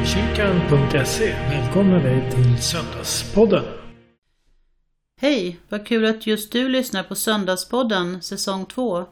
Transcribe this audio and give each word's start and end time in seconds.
Pingstkyrkan.se 0.00 1.32
välkomnar 1.32 2.00
dig 2.00 2.30
till 2.30 2.62
Söndagspodden. 2.62 3.64
Hej! 5.20 5.60
Vad 5.68 5.86
kul 5.86 6.04
att 6.04 6.26
just 6.26 6.52
du 6.52 6.68
lyssnar 6.68 7.02
på 7.02 7.14
Söndagspodden 7.14 8.22
säsong 8.22 8.66
2. 8.66 9.06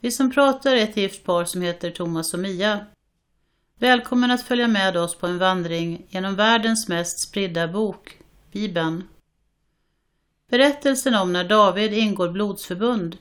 Vi 0.00 0.10
som 0.10 0.32
pratar 0.32 0.72
är 0.72 0.82
ett 0.82 0.96
gift 0.96 1.24
par 1.24 1.44
som 1.44 1.62
heter 1.62 1.90
Thomas 1.90 2.34
och 2.34 2.40
Mia. 2.40 2.86
Välkommen 3.78 4.30
att 4.30 4.42
följa 4.42 4.68
med 4.68 4.96
oss 4.96 5.14
på 5.14 5.26
en 5.26 5.38
vandring 5.38 6.06
genom 6.08 6.34
världens 6.34 6.88
mest 6.88 7.18
spridda 7.18 7.68
bok, 7.68 8.18
Bibeln. 8.52 9.08
Berättelsen 10.50 11.14
om 11.14 11.32
när 11.32 11.44
David 11.44 11.92
ingår 11.92 12.28
blodsförbund 12.28 13.16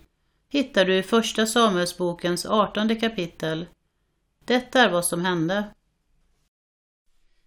hittar 0.49 0.85
du 0.85 0.97
i 0.97 1.03
Första 1.03 1.45
Samuelsbokens 1.45 2.45
artonde 2.45 2.95
kapitel. 2.95 3.65
Detta 4.45 4.81
är 4.81 4.89
vad 4.89 5.05
som 5.05 5.25
hände. 5.25 5.63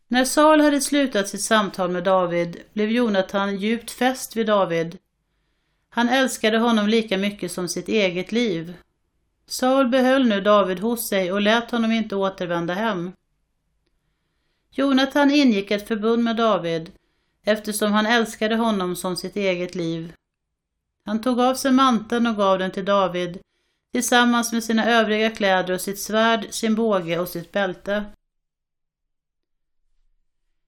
När 0.08 0.24
Saul 0.24 0.60
hade 0.60 0.80
slutat 0.80 1.28
sitt 1.28 1.42
samtal 1.42 1.90
med 1.90 2.04
David 2.04 2.56
blev 2.72 2.90
Jonatan 2.90 3.56
djupt 3.56 3.90
fäst 3.90 4.36
vid 4.36 4.46
David. 4.46 4.98
Han 5.88 6.08
älskade 6.08 6.58
honom 6.58 6.88
lika 6.88 7.18
mycket 7.18 7.52
som 7.52 7.68
sitt 7.68 7.88
eget 7.88 8.32
liv. 8.32 8.76
Saul 9.46 9.88
behöll 9.88 10.28
nu 10.28 10.40
David 10.40 10.78
hos 10.78 11.08
sig 11.08 11.32
och 11.32 11.40
lät 11.40 11.70
honom 11.70 11.92
inte 11.92 12.16
återvända 12.16 12.74
hem. 12.74 13.12
Jonatan 14.70 15.30
ingick 15.30 15.70
ett 15.70 15.88
förbund 15.88 16.24
med 16.24 16.36
David 16.36 16.90
eftersom 17.44 17.92
han 17.92 18.06
älskade 18.06 18.56
honom 18.56 18.96
som 18.96 19.16
sitt 19.16 19.36
eget 19.36 19.74
liv. 19.74 20.12
Han 21.04 21.20
tog 21.20 21.40
av 21.40 21.54
sig 21.54 21.72
manteln 21.72 22.26
och 22.26 22.36
gav 22.36 22.58
den 22.58 22.70
till 22.70 22.84
David 22.84 23.38
tillsammans 23.92 24.52
med 24.52 24.64
sina 24.64 24.84
övriga 24.86 25.30
kläder 25.30 25.74
och 25.74 25.80
sitt 25.80 25.98
svärd, 25.98 26.46
sin 26.50 26.74
båge 26.74 27.18
och 27.18 27.28
sitt 27.28 27.52
bälte. 27.52 28.04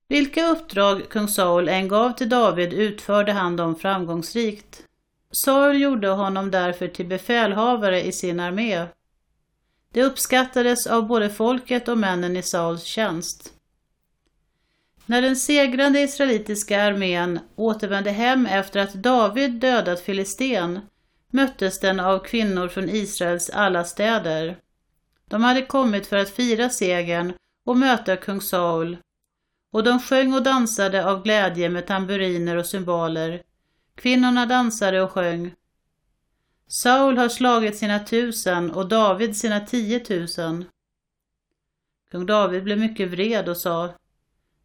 Vilka 0.09 0.47
uppdrag 0.47 1.09
kung 1.09 1.29
Saul 1.29 1.69
än 1.69 1.89
gav 1.89 2.13
till 2.13 2.29
David 2.29 2.73
utförde 2.73 3.33
han 3.33 3.57
dem 3.57 3.77
framgångsrikt. 3.77 4.83
Saul 5.31 5.81
gjorde 5.81 6.09
honom 6.09 6.51
därför 6.51 6.89
till 6.89 7.07
befälhavare 7.07 8.03
i 8.03 8.13
sin 8.13 8.41
armé. 8.41 8.87
Det 9.93 10.05
uppskattades 10.05 10.87
av 10.87 11.07
både 11.07 11.31
folket 11.31 11.89
och 11.89 11.99
männen 11.99 12.37
i 12.37 12.43
Sauls 12.43 12.83
tjänst. 12.83 13.53
När 15.07 15.23
den 15.23 15.37
segrande 15.37 16.01
israelitiska 16.01 16.83
armén 16.83 17.41
återvände 17.57 18.11
hem 18.11 18.47
efter 18.47 18.81
att 18.81 18.95
David 18.95 19.51
dödat 19.51 20.01
filisten 20.01 20.81
möttes 21.31 21.81
den 21.81 22.01
av 22.01 22.19
kvinnor 22.19 22.69
från 22.69 22.89
Israels 22.89 23.51
alla 23.51 23.85
städer. 23.85 24.59
De 25.29 25.45
hade 25.45 25.63
kommit 25.63 26.07
för 26.07 26.17
att 26.17 26.31
fira 26.31 26.71
segern 26.71 27.33
och 27.67 27.77
möta 27.77 28.17
kung 28.17 28.41
Saul 28.41 28.97
och 29.71 29.85
de 29.85 30.01
sjöng 30.01 30.35
och 30.35 30.43
dansade 30.43 31.07
av 31.07 31.23
glädje 31.23 31.69
med 31.69 31.87
tamburiner 31.87 32.57
och 32.57 32.67
cymbaler. 32.67 33.43
Kvinnorna 33.95 34.47
dansade 34.47 35.03
och 35.03 35.11
sjöng. 35.11 35.55
Saul 36.67 37.19
har 37.19 37.29
slagit 37.29 37.77
sina 37.77 37.99
tusen 37.99 38.71
och 38.71 38.89
David 38.89 39.37
sina 39.37 39.61
tiotusen. 39.61 40.65
Kung 42.11 42.27
David 42.27 42.65
blev 42.65 42.79
mycket 42.79 43.11
vred 43.11 43.49
och 43.49 43.57
sa 43.57 43.89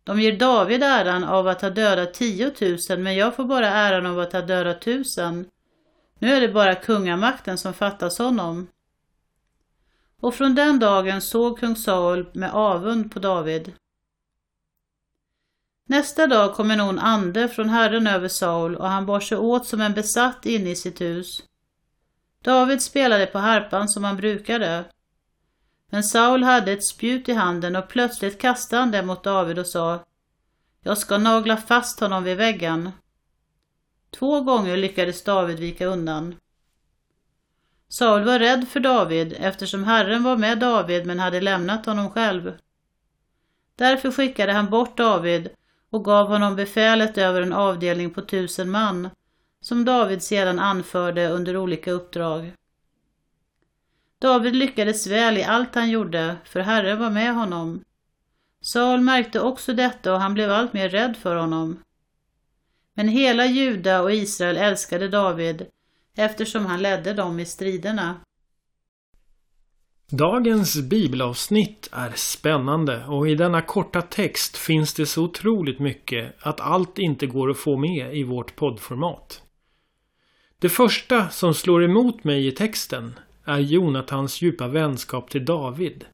De 0.04 0.22
ger 0.22 0.38
David 0.38 0.84
äran 0.84 1.23
av 1.23 1.48
att 1.48 1.62
ha 1.62 1.70
dödat 1.70 2.14
tiotusen 2.14 3.04
men 3.04 3.16
jag 3.16 3.36
får 3.36 3.45
bara 3.45 3.67
äran 3.67 4.06
av 4.06 4.20
att 4.20 4.34
ha 4.34 4.42
dödat 4.42 4.82
tusen. 4.82 5.45
Nu 6.20 6.34
är 6.34 6.42
det 6.42 6.50
bara 6.50 6.76
kungamakten 6.76 7.58
som 7.58 7.73
fattas 7.73 8.17
honom. 8.17 8.67
Och 10.20 10.36
från 10.36 10.56
den 10.56 10.80
dagen 10.80 11.22
såg 11.22 11.60
kung 11.60 11.76
Saul 11.76 12.30
med 12.34 12.54
avund 12.54 13.12
på 13.12 13.20
David. 13.20 13.72
Nästa 15.86 16.27
dag 16.27 16.54
kom 16.54 16.71
en 16.71 16.82
ond 16.82 16.99
ande 16.99 17.49
från 17.49 17.70
Herren 17.70 18.08
över 18.08 18.27
Saul 18.27 18.76
och 18.76 18.88
han 18.88 19.05
bar 19.05 19.20
sig 19.20 19.38
åt 19.38 19.67
som 19.67 19.82
en 19.82 19.94
besatt 19.94 20.45
inne 20.45 20.70
i 20.70 20.76
sitt 20.76 21.02
hus. 21.02 21.44
David 22.44 22.82
spelade 22.82 23.26
på 23.26 23.39
harpan 23.39 23.89
som 23.89 24.04
han 24.04 24.17
brukade. 24.17 24.86
Men 25.89 26.04
Saul 26.04 26.44
hade 26.44 26.71
ett 26.71 26.86
spjut 26.86 27.30
i 27.30 27.33
handen 27.33 27.76
och 27.76 27.88
plötsligt 27.88 28.42
kastade 28.42 28.80
han 28.80 28.92
det 28.92 29.04
mot 29.04 29.23
David 29.23 29.60
och 29.60 29.67
sa 29.67 30.05
Jag 30.82 30.98
ska 30.98 31.17
nagla 31.17 31.58
fast 31.58 32.00
honom 32.00 32.23
vid 32.23 32.38
väggen. 32.38 32.92
Två 34.11 34.42
gånger 34.42 34.77
lyckades 34.77 35.23
David 35.23 35.60
vika 35.60 35.86
undan. 35.86 36.36
Saul 37.89 38.23
var 38.23 38.39
rädd 38.39 38.67
för 38.70 38.80
David 38.80 39.36
eftersom 39.39 39.83
Herren 39.83 40.23
var 40.23 40.38
med 40.38 40.60
David 40.60 41.05
men 41.05 41.20
hade 41.20 41.42
lämnat 41.42 41.86
honom 41.86 42.10
själv. 42.10 42.58
Därför 43.76 44.11
skickade 44.11 44.54
han 44.54 44.70
bort 44.70 44.98
David 44.98 45.50
och 45.93 46.05
gav 46.05 46.27
honom 46.27 46.55
befälet 46.55 47.17
över 47.17 47.42
en 47.42 47.54
avdelning 47.54 48.09
på 48.09 48.21
tusen 48.21 48.70
man, 48.70 49.09
som 49.61 49.86
David 49.86 50.23
sedan 50.23 50.59
anförde 50.59 51.30
under 51.30 51.58
olika 51.58 51.92
uppdrag. 51.92 52.54
David 54.20 54.55
lyckades 54.55 55.08
väl 55.08 55.37
i 55.37 55.43
allt 55.43 55.76
han 55.76 55.89
gjorde, 55.89 56.36
för 56.43 56.59
Herren 56.59 56.99
var 56.99 57.09
med 57.09 57.36
honom. 57.36 57.83
Saul 58.61 59.02
märkte 59.02 59.39
också 59.39 59.73
detta 59.73 60.14
och 60.14 60.20
han 60.20 60.33
blev 60.33 60.52
allt 60.52 60.73
mer 60.73 60.89
rädd 60.89 61.17
för 61.17 61.36
honom. 61.36 61.83
Men 62.93 63.08
hela 63.08 63.45
Juda 63.45 64.02
och 64.02 64.14
Israel 64.14 64.58
älskade 64.58 65.08
David 65.08 65.65
eftersom 66.15 66.65
han 66.65 66.82
ledde 66.82 67.14
dem 67.14 67.39
i 67.39 67.45
striderna. 67.45 68.15
Dagens 70.11 70.81
bibelavsnitt 70.81 71.89
är 71.91 72.11
spännande 72.15 73.05
och 73.05 73.30
i 73.30 73.36
denna 73.36 73.61
korta 73.61 74.02
text 74.02 74.58
finns 74.58 74.93
det 74.93 75.05
så 75.05 75.23
otroligt 75.23 75.80
mycket 75.80 76.36
att 76.39 76.61
allt 76.61 76.99
inte 76.99 77.27
går 77.27 77.49
att 77.49 77.58
få 77.58 77.77
med 77.77 78.17
i 78.17 78.23
vårt 78.23 78.55
poddformat. 78.55 79.41
Det 80.59 80.69
första 80.69 81.30
som 81.30 81.53
slår 81.53 81.83
emot 81.83 82.23
mig 82.23 82.47
i 82.47 82.52
texten 82.52 83.19
är 83.45 83.59
Jonatans 83.59 84.41
djupa 84.41 84.67
vänskap 84.67 85.30
till 85.30 85.45
David. 85.45 86.05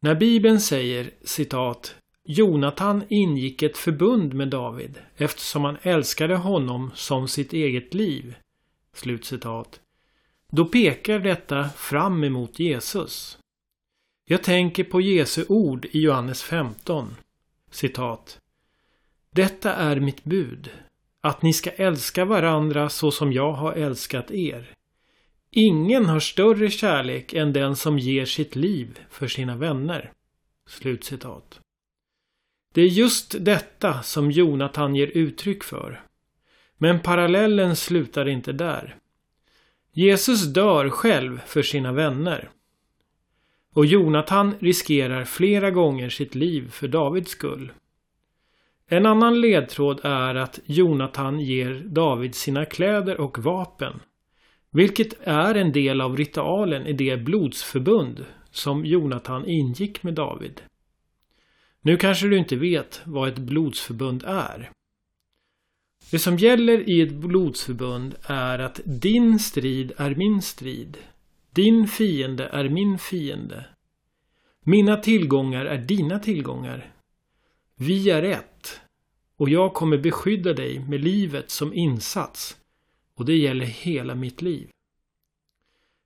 När 0.00 0.14
bibeln 0.14 0.60
säger 0.60 1.10
citat 1.24 1.94
Jonatan 2.24 3.04
ingick 3.08 3.62
ett 3.62 3.78
förbund 3.78 4.34
med 4.34 4.48
David 4.48 4.98
eftersom 5.16 5.64
han 5.64 5.76
älskade 5.82 6.36
honom 6.36 6.90
som 6.94 7.28
sitt 7.28 7.52
eget 7.52 7.94
liv. 7.94 8.34
Slutcitat. 8.94 9.80
Då 10.54 10.64
pekar 10.64 11.18
detta 11.18 11.68
fram 11.68 12.24
emot 12.24 12.58
Jesus. 12.58 13.38
Jag 14.24 14.42
tänker 14.42 14.84
på 14.84 15.00
Jesu 15.00 15.44
ord 15.48 15.84
i 15.84 16.00
Johannes 16.00 16.42
15. 16.42 17.16
Citat. 17.70 18.40
Detta 19.30 19.74
är 19.74 20.00
mitt 20.00 20.24
bud, 20.24 20.70
att 21.20 21.42
ni 21.42 21.52
ska 21.52 21.70
älska 21.70 22.24
varandra 22.24 22.88
så 22.88 23.10
som 23.10 23.32
jag 23.32 23.52
har 23.52 23.72
älskat 23.72 24.30
er. 24.30 24.74
Ingen 25.50 26.06
har 26.06 26.20
större 26.20 26.70
kärlek 26.70 27.32
än 27.32 27.52
den 27.52 27.76
som 27.76 27.98
ger 27.98 28.24
sitt 28.24 28.56
liv 28.56 29.00
för 29.10 29.28
sina 29.28 29.56
vänner. 29.56 30.12
Slutcitat. 30.68 31.60
Det 32.74 32.82
är 32.82 32.88
just 32.88 33.44
detta 33.44 34.02
som 34.02 34.30
Jonatan 34.30 34.94
ger 34.94 35.06
uttryck 35.06 35.64
för. 35.64 36.02
Men 36.78 37.00
parallellen 37.00 37.76
slutar 37.76 38.28
inte 38.28 38.52
där. 38.52 38.96
Jesus 39.94 40.44
dör 40.44 40.90
själv 40.90 41.40
för 41.46 41.62
sina 41.62 41.92
vänner. 41.92 42.50
Och 43.74 43.86
Jonatan 43.86 44.54
riskerar 44.60 45.24
flera 45.24 45.70
gånger 45.70 46.08
sitt 46.08 46.34
liv 46.34 46.70
för 46.70 46.88
Davids 46.88 47.30
skull. 47.30 47.72
En 48.86 49.06
annan 49.06 49.40
ledtråd 49.40 50.00
är 50.02 50.34
att 50.34 50.60
Jonatan 50.64 51.40
ger 51.40 51.82
David 51.86 52.34
sina 52.34 52.64
kläder 52.64 53.20
och 53.20 53.38
vapen. 53.38 54.00
Vilket 54.70 55.14
är 55.22 55.54
en 55.54 55.72
del 55.72 56.00
av 56.00 56.16
ritualen 56.16 56.86
i 56.86 56.92
det 56.92 57.16
blodsförbund 57.16 58.24
som 58.50 58.86
Jonatan 58.86 59.46
ingick 59.46 60.02
med 60.02 60.14
David. 60.14 60.60
Nu 61.80 61.96
kanske 61.96 62.26
du 62.26 62.38
inte 62.38 62.56
vet 62.56 63.02
vad 63.04 63.28
ett 63.28 63.38
blodsförbund 63.38 64.24
är. 64.26 64.70
Det 66.10 66.18
som 66.18 66.36
gäller 66.36 66.88
i 66.90 67.00
ett 67.00 67.12
blodsförbund 67.12 68.14
är 68.22 68.58
att 68.58 68.80
din 68.84 69.38
strid 69.38 69.92
är 69.96 70.14
min 70.14 70.42
strid. 70.42 70.98
Din 71.50 71.88
fiende 71.88 72.46
är 72.46 72.68
min 72.68 72.98
fiende. 72.98 73.64
Mina 74.64 74.96
tillgångar 74.96 75.64
är 75.64 75.78
dina 75.78 76.18
tillgångar. 76.18 76.92
Vi 77.76 78.10
är 78.10 78.22
ett. 78.22 78.80
Och 79.36 79.48
jag 79.48 79.74
kommer 79.74 79.98
beskydda 79.98 80.52
dig 80.52 80.78
med 80.78 81.00
livet 81.00 81.50
som 81.50 81.74
insats. 81.74 82.56
Och 83.14 83.24
det 83.24 83.36
gäller 83.36 83.66
hela 83.66 84.14
mitt 84.14 84.42
liv. 84.42 84.70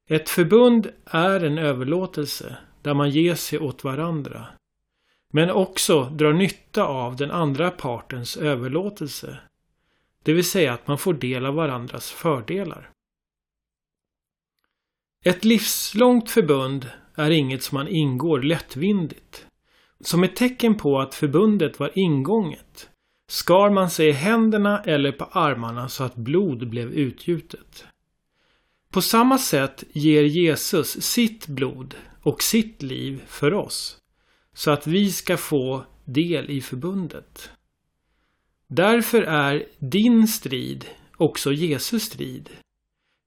Ett 0.08 0.28
förbund 0.28 0.92
är 1.04 1.44
en 1.44 1.58
överlåtelse 1.58 2.56
där 2.82 2.94
man 2.94 3.10
ger 3.10 3.34
sig 3.34 3.58
åt 3.58 3.84
varandra. 3.84 4.46
Men 5.32 5.50
också 5.50 6.04
drar 6.04 6.32
nytta 6.32 6.84
av 6.84 7.16
den 7.16 7.30
andra 7.30 7.70
partens 7.70 8.36
överlåtelse. 8.36 9.38
Det 10.26 10.32
vill 10.32 10.44
säga 10.44 10.72
att 10.72 10.86
man 10.86 10.98
får 10.98 11.14
del 11.14 11.46
av 11.46 11.54
varandras 11.54 12.10
fördelar. 12.10 12.90
Ett 15.24 15.44
livslångt 15.44 16.30
förbund 16.30 16.90
är 17.14 17.30
inget 17.30 17.62
som 17.62 17.78
man 17.78 17.88
ingår 17.88 18.42
lättvindigt. 18.42 19.46
Som 20.00 20.24
ett 20.24 20.36
tecken 20.36 20.74
på 20.74 21.00
att 21.00 21.14
förbundet 21.14 21.78
var 21.78 21.98
ingånget 21.98 22.90
skar 23.28 23.70
man 23.70 23.90
sig 23.90 24.08
i 24.08 24.12
händerna 24.12 24.82
eller 24.82 25.12
på 25.12 25.24
armarna 25.24 25.88
så 25.88 26.04
att 26.04 26.16
blod 26.16 26.68
blev 26.70 26.92
utgjutet. 26.92 27.86
På 28.90 29.02
samma 29.02 29.38
sätt 29.38 29.84
ger 29.92 30.22
Jesus 30.22 31.02
sitt 31.02 31.46
blod 31.46 31.94
och 32.22 32.42
sitt 32.42 32.82
liv 32.82 33.22
för 33.26 33.54
oss 33.54 33.98
så 34.54 34.70
att 34.70 34.86
vi 34.86 35.12
ska 35.12 35.36
få 35.36 35.84
del 36.04 36.50
i 36.50 36.60
förbundet. 36.60 37.50
Därför 38.68 39.22
är 39.22 39.66
din 39.78 40.28
strid 40.28 40.84
också 41.16 41.52
Jesus 41.52 42.02
strid. 42.02 42.50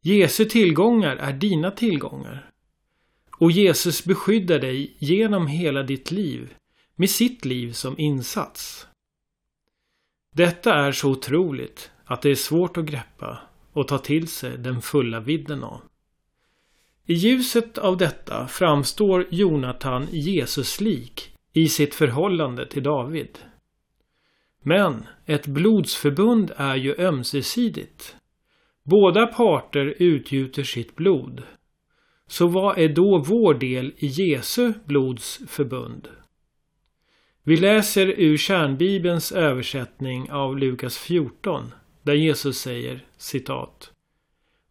Jesu 0.01 0.45
tillgångar 0.45 1.15
är 1.15 1.33
dina 1.33 1.71
tillgångar. 1.71 2.49
Och 3.31 3.51
Jesus 3.51 4.05
beskyddar 4.05 4.59
dig 4.59 4.95
genom 4.99 5.47
hela 5.47 5.83
ditt 5.83 6.11
liv 6.11 6.53
med 6.95 7.09
sitt 7.09 7.45
liv 7.45 7.71
som 7.71 7.99
insats. 7.99 8.87
Detta 10.35 10.73
är 10.73 10.91
så 10.91 11.11
otroligt 11.11 11.91
att 12.05 12.21
det 12.21 12.29
är 12.29 12.35
svårt 12.35 12.77
att 12.77 12.85
greppa 12.85 13.39
och 13.73 13.87
ta 13.87 13.97
till 13.97 14.27
sig 14.27 14.57
den 14.57 14.81
fulla 14.81 15.19
vidden 15.19 15.63
av. 15.63 15.81
I 17.05 17.13
ljuset 17.13 17.77
av 17.77 17.97
detta 17.97 18.47
framstår 18.47 19.27
Jonatan 19.29 20.07
Jesus 20.11 20.81
lik 20.81 21.31
i 21.53 21.69
sitt 21.69 21.95
förhållande 21.95 22.67
till 22.67 22.83
David. 22.83 23.37
Men 24.63 25.05
ett 25.25 25.47
blodsförbund 25.47 26.51
är 26.55 26.75
ju 26.75 26.95
ömsesidigt. 26.97 28.15
Båda 28.83 29.27
parter 29.27 29.95
utgjuter 29.97 30.63
sitt 30.63 30.95
blod. 30.95 31.43
Så 32.27 32.47
vad 32.47 32.77
är 32.77 32.89
då 32.89 33.17
vår 33.17 33.53
del 33.53 33.93
i 33.97 34.07
Jesu 34.07 34.73
blodsförbund? 34.85 36.07
Vi 37.43 37.57
läser 37.57 38.07
ur 38.07 38.37
kärnbibelns 38.37 39.31
översättning 39.31 40.31
av 40.31 40.57
Lukas 40.57 40.97
14 40.97 41.71
där 42.03 42.13
Jesus 42.13 42.59
säger 42.59 43.05
citat 43.17 43.91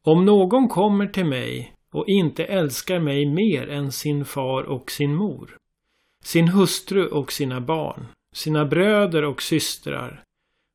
Om 0.02 0.24
någon 0.24 0.68
kommer 0.68 1.06
till 1.06 1.24
mig 1.24 1.74
och 1.92 2.08
inte 2.08 2.44
älskar 2.44 3.00
mig 3.00 3.26
mer 3.26 3.68
än 3.68 3.92
sin 3.92 4.24
far 4.24 4.62
och 4.62 4.90
sin 4.90 5.14
mor, 5.14 5.56
sin 6.24 6.48
hustru 6.48 7.06
och 7.06 7.32
sina 7.32 7.60
barn, 7.60 8.06
sina 8.38 8.64
bröder 8.64 9.24
och 9.24 9.42
systrar 9.42 10.22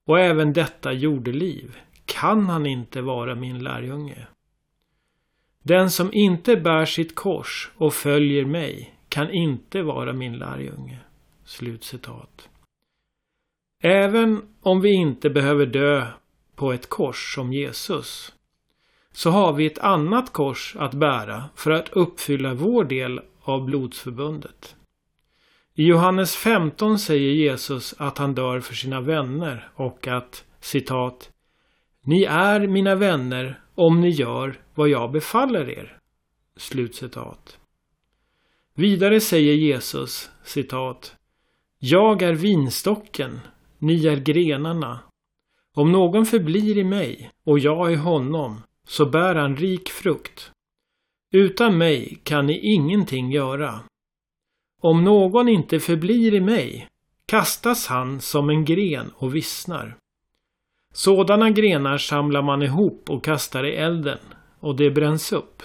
och 0.07 0.19
även 0.19 0.53
detta 0.53 0.93
jordeliv 0.93 1.77
kan 2.05 2.49
han 2.49 2.65
inte 2.65 3.01
vara 3.01 3.35
min 3.35 3.63
lärjunge. 3.63 4.27
Den 5.61 5.91
som 5.91 6.13
inte 6.13 6.55
bär 6.55 6.85
sitt 6.85 7.15
kors 7.15 7.71
och 7.75 7.93
följer 7.93 8.45
mig 8.45 8.95
kan 9.09 9.31
inte 9.31 9.81
vara 9.81 10.13
min 10.13 10.37
lärjunge. 10.37 10.99
Slutcitat. 11.45 12.49
Även 13.79 14.41
om 14.61 14.81
vi 14.81 14.93
inte 14.93 15.29
behöver 15.29 15.65
dö 15.65 16.07
på 16.55 16.73
ett 16.73 16.89
kors 16.89 17.35
som 17.35 17.53
Jesus 17.53 18.33
så 19.11 19.29
har 19.29 19.53
vi 19.53 19.65
ett 19.65 19.79
annat 19.79 20.33
kors 20.33 20.75
att 20.79 20.93
bära 20.93 21.43
för 21.55 21.71
att 21.71 21.89
uppfylla 21.89 22.53
vår 22.53 22.83
del 22.83 23.21
av 23.41 23.65
blodsförbundet. 23.65 24.75
I 25.75 25.83
Johannes 25.83 26.35
15 26.35 26.99
säger 26.99 27.31
Jesus 27.31 27.95
att 27.97 28.17
han 28.17 28.35
dör 28.35 28.59
för 28.59 28.75
sina 28.75 29.01
vänner 29.01 29.69
och 29.75 30.07
att 30.07 30.45
citat 30.59 31.31
Ni 32.05 32.23
är 32.23 32.67
mina 32.67 32.95
vänner 32.95 33.59
om 33.75 34.01
ni 34.01 34.09
gör 34.09 34.59
vad 34.75 34.89
jag 34.89 35.11
befaller 35.11 35.69
er. 35.69 35.97
Slutcitat. 36.57 37.57
Vidare 38.75 39.19
säger 39.19 39.53
Jesus 39.53 40.29
citat 40.43 41.15
Jag 41.79 42.21
är 42.21 42.33
vinstocken, 42.33 43.39
ni 43.77 44.07
är 44.07 44.17
grenarna. 44.17 44.99
Om 45.75 45.91
någon 45.91 46.25
förblir 46.25 46.77
i 46.77 46.83
mig 46.83 47.31
och 47.45 47.59
jag 47.59 47.91
i 47.91 47.95
honom 47.95 48.61
så 48.87 49.05
bär 49.05 49.35
han 49.35 49.55
rik 49.55 49.89
frukt. 49.89 50.51
Utan 51.31 51.77
mig 51.77 52.21
kan 52.23 52.45
ni 52.45 52.59
ingenting 52.59 53.31
göra. 53.31 53.79
Om 54.83 55.03
någon 55.03 55.49
inte 55.49 55.79
förblir 55.79 56.33
i 56.33 56.39
mig 56.39 56.87
kastas 57.25 57.87
han 57.87 58.21
som 58.21 58.49
en 58.49 58.65
gren 58.65 59.11
och 59.15 59.35
vissnar. 59.35 59.97
Sådana 60.93 61.49
grenar 61.49 61.97
samlar 61.97 62.41
man 62.41 62.61
ihop 62.61 63.09
och 63.09 63.23
kastar 63.23 63.65
i 63.65 63.75
elden 63.75 64.17
och 64.59 64.75
det 64.75 64.91
bränns 64.91 65.33
upp. 65.33 65.63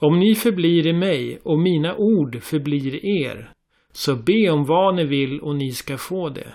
Om 0.00 0.18
ni 0.18 0.34
förblir 0.34 0.86
i 0.86 0.92
mig 0.92 1.40
och 1.42 1.58
mina 1.58 1.96
ord 1.96 2.42
förblir 2.42 2.94
i 2.94 3.22
er 3.22 3.52
så 3.92 4.16
be 4.16 4.50
om 4.50 4.64
vad 4.64 4.94
ni 4.94 5.04
vill 5.04 5.40
och 5.40 5.56
ni 5.56 5.72
ska 5.72 5.98
få 5.98 6.28
det. 6.28 6.52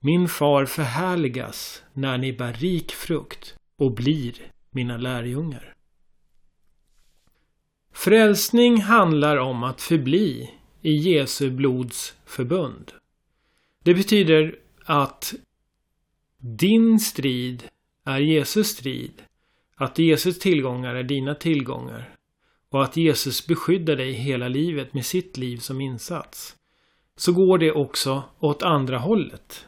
Min 0.00 0.28
far 0.28 0.64
förhärligas 0.64 1.82
när 1.92 2.18
ni 2.18 2.32
bär 2.32 2.52
rik 2.52 2.92
frukt 2.92 3.56
och 3.78 3.94
blir 3.94 4.34
mina 4.70 4.96
lärjungar. 4.96 5.74
Frälsning 7.92 8.80
handlar 8.80 9.36
om 9.36 9.64
att 9.64 9.80
förbli 9.80 10.50
i 10.82 10.92
Jesu 10.92 11.50
blods 11.50 12.14
förbund. 12.26 12.92
Det 13.84 13.94
betyder 13.94 14.58
att 14.84 15.34
din 16.38 16.98
strid 16.98 17.64
är 18.04 18.18
Jesus 18.18 18.68
strid. 18.68 19.22
Att 19.76 19.98
Jesus 19.98 20.38
tillgångar 20.38 20.94
är 20.94 21.02
dina 21.02 21.34
tillgångar. 21.34 22.14
Och 22.70 22.82
att 22.82 22.96
Jesus 22.96 23.46
beskyddar 23.46 23.96
dig 23.96 24.12
hela 24.12 24.48
livet 24.48 24.94
med 24.94 25.06
sitt 25.06 25.36
liv 25.36 25.56
som 25.56 25.80
insats. 25.80 26.56
Så 27.16 27.32
går 27.32 27.58
det 27.58 27.72
också 27.72 28.22
åt 28.38 28.62
andra 28.62 28.98
hållet. 28.98 29.66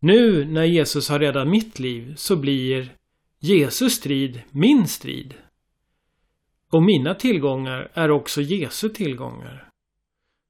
Nu 0.00 0.44
när 0.44 0.64
Jesus 0.64 1.08
har 1.08 1.18
räddat 1.18 1.48
mitt 1.48 1.78
liv 1.78 2.14
så 2.16 2.36
blir 2.36 2.92
Jesus 3.38 3.92
strid 3.92 4.42
min 4.50 4.88
strid. 4.88 5.34
Och 6.72 6.82
mina 6.82 7.14
tillgångar 7.14 7.90
är 7.94 8.10
också 8.10 8.40
Jesu 8.40 8.88
tillgångar. 8.88 9.68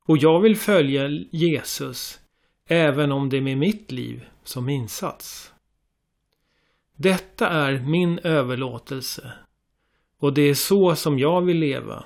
Och 0.06 0.18
jag 0.18 0.40
vill 0.40 0.56
följa 0.56 1.08
Jesus 1.30 2.20
även 2.68 3.12
om 3.12 3.28
det 3.28 3.36
är 3.36 3.40
med 3.40 3.58
mitt 3.58 3.92
liv 3.92 4.28
som 4.44 4.68
insats. 4.68 5.52
Detta 6.96 7.48
är 7.48 7.78
min 7.78 8.18
överlåtelse 8.18 9.32
och 10.18 10.32
det 10.32 10.42
är 10.42 10.54
så 10.54 10.96
som 10.96 11.18
jag 11.18 11.40
vill 11.40 11.58
leva. 11.58 12.04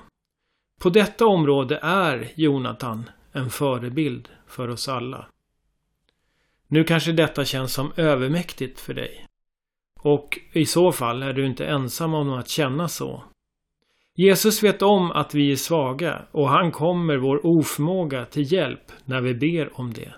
På 0.80 0.90
detta 0.90 1.26
område 1.26 1.78
är 1.83 2.33
Jonathan 2.35 3.11
en 3.33 3.50
förebild 3.50 4.28
för 4.47 4.69
oss 4.69 4.88
alla. 4.88 5.26
Nu 6.66 6.85
kanske 6.85 7.12
detta 7.12 7.45
känns 7.45 7.75
som 7.75 7.92
övermäktigt 7.97 8.80
för 8.80 8.95
dig. 8.95 9.26
Och 10.00 10.38
i 10.52 10.66
så 10.66 10.92
fall 10.92 11.23
är 11.23 11.33
du 11.33 11.47
inte 11.47 11.66
ensam 11.66 12.14
om 12.14 12.33
att 12.33 12.49
känna 12.49 12.88
så. 12.88 13.25
Jesus 14.21 14.62
vet 14.62 14.83
om 14.83 15.11
att 15.11 15.35
vi 15.35 15.53
är 15.53 15.57
svaga 15.57 16.23
och 16.31 16.49
han 16.49 16.73
kommer 16.73 17.17
vår 17.17 17.47
oförmåga 17.47 18.25
till 18.25 18.53
hjälp 18.53 18.93
när 19.05 19.21
vi 19.21 19.35
ber 19.35 19.81
om 19.81 19.93
det. 19.93 20.15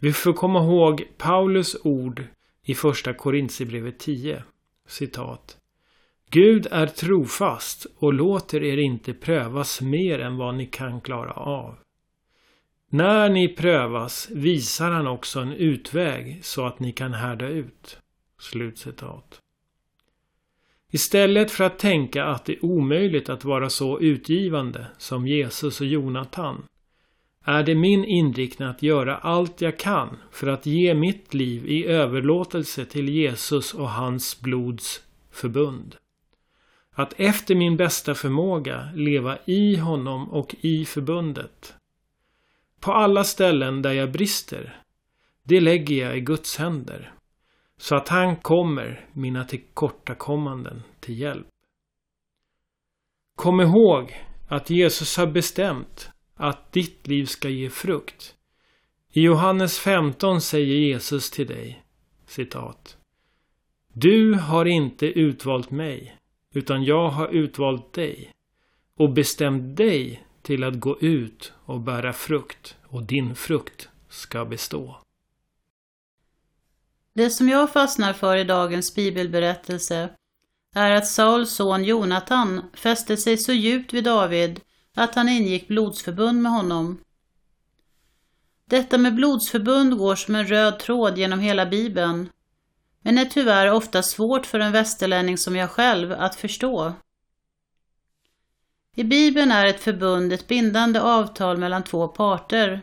Vi 0.00 0.12
får 0.12 0.32
komma 0.32 0.58
ihåg 0.64 1.08
Paulus 1.18 1.76
ord 1.84 2.24
i 2.64 2.74
första 2.74 3.14
Korintierbrevet 3.14 3.98
10. 3.98 4.42
Citat. 4.88 5.56
Gud 6.30 6.66
är 6.70 6.86
trofast 6.86 7.86
och 7.98 8.12
låter 8.12 8.64
er 8.64 8.76
inte 8.76 9.12
prövas 9.12 9.80
mer 9.80 10.18
än 10.18 10.36
vad 10.36 10.54
ni 10.54 10.66
kan 10.66 11.00
klara 11.00 11.32
av. 11.32 11.78
När 12.90 13.28
ni 13.28 13.48
prövas 13.48 14.30
visar 14.30 14.90
han 14.90 15.06
också 15.06 15.40
en 15.40 15.52
utväg 15.52 16.40
så 16.44 16.66
att 16.66 16.80
ni 16.80 16.92
kan 16.92 17.14
härda 17.14 17.48
ut. 17.48 17.98
Slutcitat. 18.38 19.40
Istället 20.92 21.50
för 21.50 21.64
att 21.64 21.78
tänka 21.78 22.24
att 22.24 22.44
det 22.44 22.52
är 22.52 22.64
omöjligt 22.64 23.28
att 23.28 23.44
vara 23.44 23.70
så 23.70 24.00
utgivande 24.00 24.86
som 24.98 25.26
Jesus 25.26 25.80
och 25.80 25.86
Jonatan 25.86 26.64
är 27.48 27.62
det 27.62 27.74
min 27.74 28.04
inriktning 28.04 28.68
att 28.68 28.82
göra 28.82 29.16
allt 29.16 29.60
jag 29.60 29.78
kan 29.78 30.16
för 30.30 30.46
att 30.46 30.66
ge 30.66 30.94
mitt 30.94 31.34
liv 31.34 31.66
i 31.66 31.86
överlåtelse 31.86 32.84
till 32.84 33.08
Jesus 33.08 33.74
och 33.74 33.90
hans 33.90 34.40
blods 34.40 35.02
förbund. 35.30 35.96
Att 36.92 37.14
efter 37.16 37.54
min 37.54 37.76
bästa 37.76 38.14
förmåga 38.14 38.88
leva 38.94 39.38
i 39.44 39.76
honom 39.76 40.30
och 40.30 40.54
i 40.60 40.84
förbundet. 40.84 41.74
På 42.80 42.92
alla 42.92 43.24
ställen 43.24 43.82
där 43.82 43.92
jag 43.92 44.12
brister, 44.12 44.80
det 45.42 45.60
lägger 45.60 46.06
jag 46.06 46.18
i 46.18 46.20
Guds 46.20 46.56
händer. 46.56 47.15
Så 47.78 47.96
att 47.96 48.08
han 48.08 48.36
kommer 48.36 49.06
mina 49.12 49.44
tillkortakommanden 49.44 50.82
till 51.00 51.18
hjälp. 51.18 51.46
Kom 53.36 53.60
ihåg 53.60 54.16
att 54.48 54.70
Jesus 54.70 55.16
har 55.16 55.26
bestämt 55.26 56.10
att 56.34 56.72
ditt 56.72 57.06
liv 57.06 57.24
ska 57.24 57.48
ge 57.48 57.70
frukt. 57.70 58.34
I 59.12 59.20
Johannes 59.20 59.78
15 59.78 60.40
säger 60.40 60.76
Jesus 60.76 61.30
till 61.30 61.46
dig, 61.46 61.84
citat. 62.26 62.96
Du 63.92 64.34
har 64.34 64.64
inte 64.64 65.06
utvalt 65.06 65.70
mig, 65.70 66.16
utan 66.54 66.84
jag 66.84 67.08
har 67.08 67.28
utvalt 67.28 67.92
dig 67.92 68.32
och 68.98 69.12
bestämt 69.12 69.76
dig 69.76 70.26
till 70.42 70.64
att 70.64 70.80
gå 70.80 70.98
ut 71.00 71.52
och 71.64 71.80
bära 71.80 72.12
frukt 72.12 72.76
och 72.82 73.06
din 73.06 73.34
frukt 73.34 73.88
ska 74.08 74.44
bestå. 74.44 75.00
Det 77.16 77.30
som 77.30 77.48
jag 77.48 77.72
fastnar 77.72 78.12
för 78.12 78.36
i 78.36 78.44
dagens 78.44 78.94
bibelberättelse 78.94 80.08
är 80.74 80.90
att 80.90 81.06
Sauls 81.06 81.50
son 81.50 81.84
Jonatan 81.84 82.62
fäste 82.74 83.16
sig 83.16 83.38
så 83.38 83.52
djupt 83.52 83.92
vid 83.92 84.04
David 84.04 84.60
att 84.94 85.14
han 85.14 85.28
ingick 85.28 85.68
blodsförbund 85.68 86.42
med 86.42 86.52
honom. 86.52 87.00
Detta 88.64 88.98
med 88.98 89.14
blodsförbund 89.14 89.98
går 89.98 90.16
som 90.16 90.34
en 90.34 90.46
röd 90.46 90.78
tråd 90.78 91.18
genom 91.18 91.40
hela 91.40 91.66
bibeln, 91.66 92.28
men 93.02 93.18
är 93.18 93.24
tyvärr 93.24 93.70
ofta 93.70 94.02
svårt 94.02 94.46
för 94.46 94.60
en 94.60 94.72
västerlänning 94.72 95.38
som 95.38 95.56
jag 95.56 95.70
själv 95.70 96.12
att 96.12 96.34
förstå. 96.34 96.92
I 98.94 99.04
bibeln 99.04 99.50
är 99.50 99.66
ett 99.66 99.80
förbund 99.80 100.32
ett 100.32 100.48
bindande 100.48 101.00
avtal 101.00 101.56
mellan 101.56 101.84
två 101.84 102.08
parter. 102.08 102.82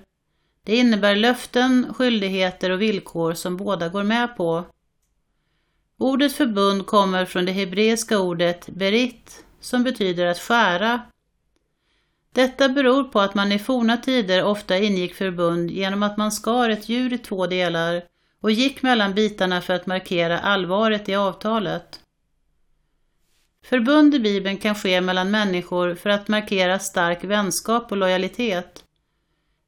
Det 0.66 0.76
innebär 0.76 1.16
löften, 1.16 1.94
skyldigheter 1.94 2.70
och 2.70 2.82
villkor 2.82 3.34
som 3.34 3.58
båda 3.58 3.90
går 3.90 4.04
med 4.04 4.38
på. 4.38 4.66
Ordet 5.98 6.34
förbund 6.34 6.86
kommer 6.86 7.26
från 7.26 7.46
det 7.46 7.52
hebreiska 7.52 8.20
ordet 8.20 8.70
berit, 8.70 9.46
som 9.60 9.84
betyder 9.84 10.26
att 10.26 10.40
skära. 10.40 11.02
Detta 12.34 12.70
beror 12.70 13.04
på 13.04 13.20
att 13.20 13.36
man 13.36 13.52
i 13.52 13.60
forna 13.60 13.98
tider 13.98 14.44
ofta 14.44 14.78
ingick 14.78 15.16
förbund 15.16 15.72
genom 15.72 16.04
att 16.04 16.18
man 16.18 16.32
skar 16.32 16.70
ett 16.70 16.90
djur 16.90 17.14
i 17.14 17.18
två 17.18 17.48
delar 17.48 18.04
och 18.42 18.52
gick 18.52 18.82
mellan 18.82 19.14
bitarna 19.14 19.62
för 19.62 19.74
att 19.74 19.86
markera 19.86 20.40
allvaret 20.40 21.10
i 21.10 21.16
avtalet. 21.16 22.00
Förbund 23.66 24.16
i 24.16 24.20
Bibeln 24.20 24.58
kan 24.58 24.76
ske 24.76 25.02
mellan 25.02 25.32
människor 25.32 25.96
för 25.96 26.10
att 26.10 26.28
markera 26.28 26.80
stark 26.80 27.24
vänskap 27.24 27.92
och 27.92 27.98
lojalitet. 27.98 28.83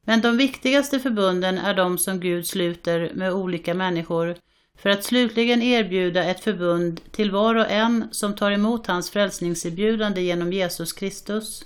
Men 0.05 0.21
de 0.21 0.37
viktigaste 0.37 0.99
förbunden 0.99 1.57
är 1.57 1.73
de 1.73 1.97
som 1.97 2.19
Gud 2.19 2.47
sluter 2.47 3.11
med 3.13 3.33
olika 3.33 3.73
människor 3.73 4.35
för 4.77 4.89
att 4.89 5.03
slutligen 5.03 5.61
erbjuda 5.61 6.23
ett 6.23 6.43
förbund 6.43 7.01
till 7.11 7.31
var 7.31 7.55
och 7.55 7.71
en 7.71 8.07
som 8.11 8.35
tar 8.35 8.51
emot 8.51 8.87
hans 8.87 9.09
frälsningserbjudande 9.09 10.21
genom 10.21 10.53
Jesus 10.53 10.93
Kristus. 10.93 11.65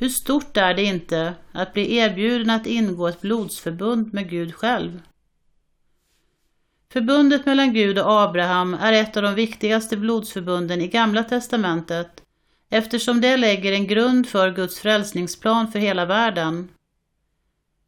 Hur 0.00 0.08
stort 0.08 0.56
är 0.56 0.74
det 0.74 0.82
inte 0.82 1.34
att 1.52 1.72
bli 1.72 1.96
erbjuden 1.96 2.50
att 2.50 2.66
ingå 2.66 3.08
ett 3.08 3.20
blodsförbund 3.20 4.14
med 4.14 4.30
Gud 4.30 4.54
själv? 4.54 5.02
Förbundet 6.92 7.46
mellan 7.46 7.74
Gud 7.74 7.98
och 7.98 8.20
Abraham 8.22 8.74
är 8.74 8.92
ett 8.92 9.16
av 9.16 9.22
de 9.22 9.34
viktigaste 9.34 9.96
blodsförbunden 9.96 10.80
i 10.80 10.88
Gamla 10.88 11.24
testamentet 11.24 12.22
eftersom 12.68 13.20
det 13.20 13.36
lägger 13.36 13.72
en 13.72 13.86
grund 13.86 14.28
för 14.28 14.50
Guds 14.50 14.78
frälsningsplan 14.78 15.72
för 15.72 15.78
hela 15.78 16.06
världen. 16.06 16.68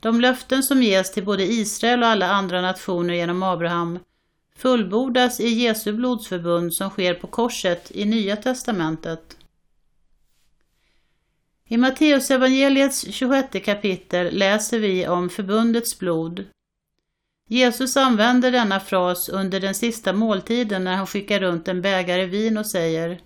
De 0.06 0.20
löften 0.20 0.62
som 0.62 0.82
ges 0.82 1.12
till 1.12 1.24
både 1.24 1.44
Israel 1.44 2.02
och 2.02 2.08
alla 2.08 2.30
andra 2.30 2.60
nationer 2.60 3.14
genom 3.14 3.42
Abraham 3.42 3.98
fullbordas 4.56 5.40
i 5.40 5.48
Jesu 5.48 5.92
blodsförbund 5.92 6.74
som 6.74 6.90
sker 6.90 7.14
på 7.14 7.26
korset 7.26 7.90
i 7.94 8.04
Nya 8.04 8.36
testamentet. 8.36 9.36
I 11.68 11.76
Matteusevangeliets 11.76 13.12
26 13.12 13.64
kapitel 13.64 14.38
läser 14.38 14.78
vi 14.78 15.08
om 15.08 15.28
förbundets 15.28 15.98
blod. 15.98 16.44
Jesus 17.48 17.96
använder 17.96 18.52
denna 18.52 18.80
fras 18.80 19.28
under 19.28 19.60
den 19.60 19.74
sista 19.74 20.12
måltiden 20.12 20.84
när 20.84 20.96
han 20.96 21.06
skickar 21.06 21.40
runt 21.40 21.68
en 21.68 21.82
bägare 21.82 22.26
vin 22.26 22.58
och 22.58 22.66
säger 22.66 23.20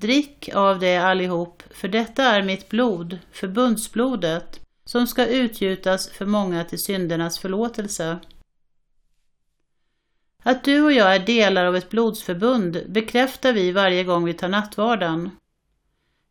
Drick 0.00 0.48
av 0.54 0.78
det 0.78 0.96
allihop, 0.96 1.62
för 1.70 1.88
detta 1.88 2.24
är 2.24 2.42
mitt 2.42 2.68
blod, 2.68 3.18
förbundsblodet, 3.32 4.63
som 4.84 5.06
ska 5.06 5.26
utgjutas 5.26 6.08
för 6.08 6.26
många 6.26 6.64
till 6.64 6.78
syndernas 6.78 7.38
förlåtelse. 7.38 8.18
Att 10.42 10.64
du 10.64 10.82
och 10.82 10.92
jag 10.92 11.14
är 11.14 11.26
delar 11.26 11.64
av 11.64 11.76
ett 11.76 11.90
blodsförbund 11.90 12.82
bekräftar 12.88 13.52
vi 13.52 13.72
varje 13.72 14.04
gång 14.04 14.24
vi 14.24 14.34
tar 14.34 14.48
nattvarden. 14.48 15.30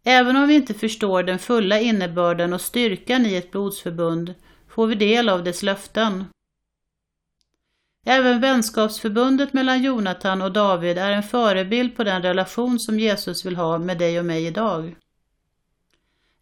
Även 0.04 0.36
om 0.36 0.48
vi 0.48 0.54
inte 0.54 0.74
förstår 0.74 1.24
den 1.24 1.40
fulla 1.40 1.80
innebörden 1.80 2.54
och 2.54 2.62
styrkan 2.62 3.26
i 3.26 3.36
ett 3.36 3.52
blodsförbund 3.52 4.34
får 4.68 4.88
vi 4.88 4.96
del 4.96 5.30
av 5.30 5.44
dess 5.44 5.64
löften. 5.64 6.26
Även 8.06 8.42
vänskapsförbundet 8.42 9.54
mellan 9.54 9.84
Jonatan 9.84 10.42
och 10.42 10.52
David 10.52 10.98
är 10.98 11.12
en 11.12 11.24
förebild 11.24 11.96
på 11.96 12.04
den 12.04 12.22
relation 12.22 12.80
som 12.80 13.00
Jesus 13.00 13.46
vill 13.46 13.56
ha 13.56 13.78
med 13.78 13.98
dig 13.98 14.20
och 14.20 14.26
mig 14.26 14.46
idag. 14.46 14.96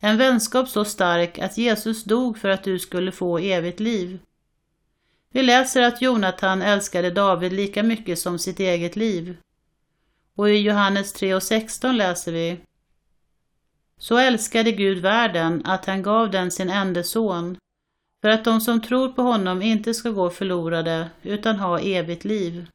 En 0.04 0.18
vänskap 0.18 0.70
så 0.70 0.86
stark 0.86 1.40
att 1.40 1.58
Jesus 1.58 2.04
dog 2.04 2.38
för 2.38 2.50
att 2.50 2.64
du 2.64 2.80
skulle 2.80 3.12
få 3.12 3.38
evigt 3.38 3.80
liv. 3.80 4.20
Vi 5.32 5.44
läser 5.44 5.82
att 5.82 6.02
Jonatan 6.02 6.62
älskade 6.62 7.12
David 7.12 7.54
lika 7.54 7.84
mycket 7.84 8.20
som 8.20 8.40
sitt 8.40 8.60
eget 8.60 8.96
liv. 8.96 9.38
Och 10.36 10.50
i 10.50 10.58
Johannes 10.58 11.14
3 11.14 11.36
och 11.36 11.44
16 11.44 11.98
läser 11.98 12.32
vi 12.32 12.60
Så 13.98 14.18
älskade 14.18 14.72
Gud 14.72 14.98
världen 14.98 15.62
att 15.66 15.86
han 15.86 16.04
gav 16.04 16.32
den 16.32 16.52
sin 16.52 16.70
enda 16.70 17.04
son 17.04 17.58
för 18.22 18.30
att 18.30 18.46
de 18.46 18.62
som 18.62 18.82
tror 18.82 19.10
på 19.10 19.22
honom 19.22 19.62
inte 19.62 19.94
ska 19.94 20.10
gå 20.10 20.30
förlorade 20.30 21.10
utan 21.22 21.56
ha 21.56 21.80
evigt 21.80 22.26
liv. 22.26 22.68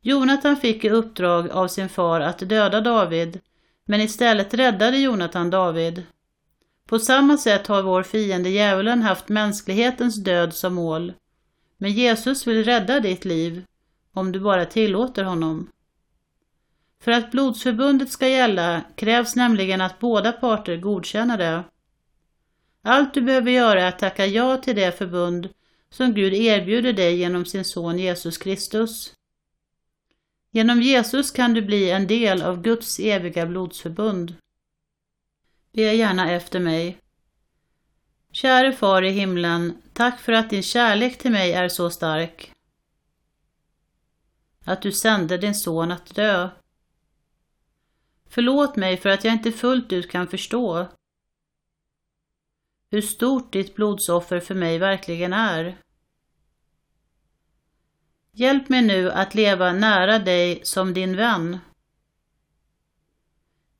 Jonatan 0.00 0.56
fick 0.56 0.84
i 0.84 0.90
uppdrag 0.90 1.50
av 1.50 1.68
sin 1.68 1.88
far 1.88 2.20
att 2.20 2.38
döda 2.38 2.80
David, 2.80 3.40
men 3.84 4.00
istället 4.00 4.54
räddade 4.54 4.98
Jonatan 4.98 5.50
David. 5.50 6.02
På 6.88 6.98
samma 6.98 7.38
sätt 7.38 7.66
har 7.66 7.82
vår 7.82 8.02
fiende 8.02 8.50
djävulen 8.50 9.02
haft 9.02 9.28
mänsklighetens 9.28 10.24
död 10.24 10.54
som 10.54 10.74
mål, 10.74 11.12
men 11.76 11.92
Jesus 11.92 12.46
vill 12.46 12.64
rädda 12.64 13.00
ditt 13.00 13.24
liv, 13.24 13.64
om 14.12 14.32
du 14.32 14.40
bara 14.40 14.64
tillåter 14.64 15.24
honom. 15.24 15.70
För 17.00 17.12
att 17.12 17.30
blodsförbundet 17.30 18.10
ska 18.10 18.28
gälla 18.28 18.82
krävs 18.96 19.36
nämligen 19.36 19.80
att 19.80 19.98
båda 19.98 20.32
parter 20.32 20.76
godkänner 20.76 21.38
det. 21.38 21.64
Allt 22.82 23.14
du 23.14 23.20
behöver 23.20 23.50
göra 23.50 23.82
är 23.82 23.88
att 23.88 23.98
tacka 23.98 24.26
ja 24.26 24.56
till 24.56 24.76
det 24.76 24.98
förbund 24.98 25.48
som 25.90 26.14
Gud 26.14 26.34
erbjuder 26.34 26.92
dig 26.92 27.16
genom 27.16 27.44
sin 27.44 27.64
son 27.64 27.98
Jesus 27.98 28.38
Kristus. 28.38 29.12
Genom 30.54 30.82
Jesus 30.82 31.30
kan 31.30 31.54
du 31.54 31.62
bli 31.62 31.90
en 31.90 32.06
del 32.06 32.42
av 32.42 32.62
Guds 32.62 33.00
eviga 33.00 33.46
blodsförbund. 33.46 34.36
Be 35.72 35.82
gärna 35.82 36.30
efter 36.32 36.60
mig. 36.60 36.98
Käre 38.32 38.72
Far 38.72 39.02
i 39.02 39.10
himlen, 39.10 39.82
tack 39.92 40.20
för 40.20 40.32
att 40.32 40.50
din 40.50 40.62
kärlek 40.62 41.18
till 41.18 41.30
mig 41.30 41.52
är 41.52 41.68
så 41.68 41.90
stark. 41.90 42.52
Att 44.64 44.82
du 44.82 44.92
sände 44.92 45.38
din 45.38 45.54
son 45.54 45.90
att 45.90 46.14
dö. 46.14 46.48
Förlåt 48.28 48.76
mig 48.76 48.96
för 48.96 49.08
att 49.08 49.24
jag 49.24 49.32
inte 49.32 49.52
fullt 49.52 49.92
ut 49.92 50.10
kan 50.10 50.28
förstå 50.28 50.88
hur 52.90 53.00
stort 53.00 53.52
ditt 53.52 53.74
blodsoffer 53.74 54.40
för 54.40 54.54
mig 54.54 54.78
verkligen 54.78 55.32
är. 55.32 55.83
Hjälp 58.36 58.68
mig 58.68 58.82
nu 58.82 59.10
att 59.10 59.34
leva 59.34 59.72
nära 59.72 60.18
dig 60.18 60.60
som 60.64 60.94
din 60.94 61.16
vän. 61.16 61.58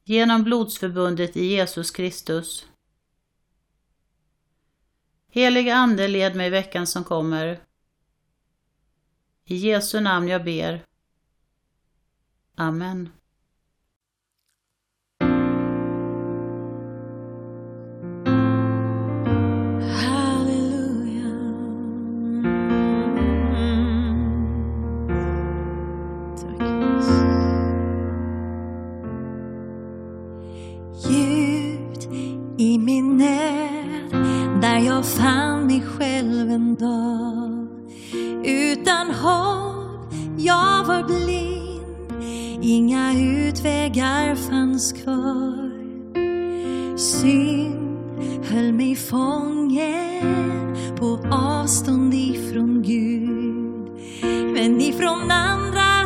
Genom 0.05 0.45
blodsförbundet 0.45 1.37
i 1.37 1.45
Jesus 1.45 1.91
Kristus. 1.91 2.67
Helige 5.31 5.75
Ande, 5.75 6.09
led 6.09 6.37
mig 6.37 6.51
veckan 6.51 6.87
som 6.87 7.05
kommer. 7.05 7.61
I 9.45 9.57
Jesu 9.57 10.01
namn 10.01 10.29
jag 10.29 10.45
ber. 10.45 10.85
Amen. 12.55 13.11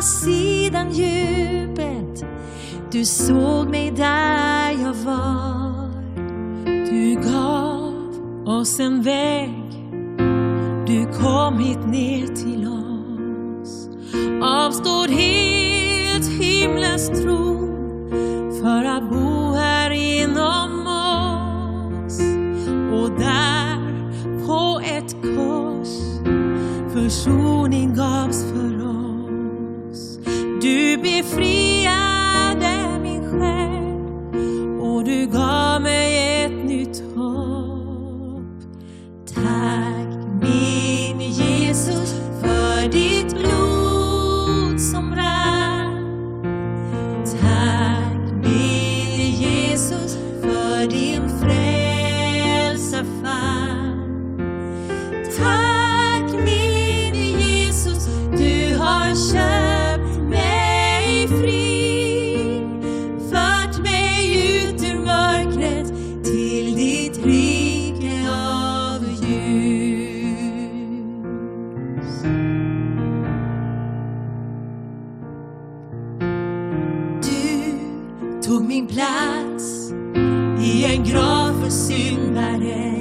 sidan 0.09 0.91
djupet. 0.91 2.25
Du 2.91 3.05
såg 3.05 3.69
mig 3.69 3.91
där 3.91 4.71
jag 4.71 4.93
var. 4.93 5.89
Du 6.65 7.15
gav 7.31 7.93
oss 8.45 8.79
en 8.79 9.01
väg. 9.01 9.63
Du 10.87 11.05
kom 11.21 11.59
hit 11.59 11.87
ner 11.87 12.27
till 12.27 12.67
oss. 12.67 13.89
Avstod 14.43 15.09
helt 15.09 16.29
himlens 16.41 17.07
tro 17.07 17.59
för 18.61 18.85
att 18.85 19.09
bo 19.09 19.53
här 19.53 19.91
inom 19.91 20.87
oss. 20.87 22.19
Och 22.93 23.19
där 23.19 23.79
på 24.47 24.81
ett 24.83 25.15
kors 25.21 25.99
försoning 26.93 27.95
gavs 27.95 28.43
för 28.43 28.58
to 30.69 30.97
be 30.97 31.23
free. 31.23 31.58
Du 77.23 77.79
tog 78.41 78.65
min 78.67 78.87
plats 78.87 79.91
i 80.61 80.85
en 80.85 81.03
grav 81.03 81.61
för 81.61 81.69
syndare. 81.69 82.98